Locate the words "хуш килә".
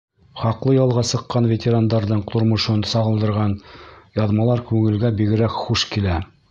5.65-6.23